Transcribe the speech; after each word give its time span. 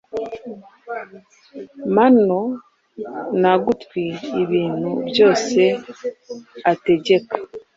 Manor 1.95 2.49
na 3.41 3.53
gutwi 3.63 4.05
ibintu 4.43 4.89
byose 5.09 5.61
ategeka 6.71 7.35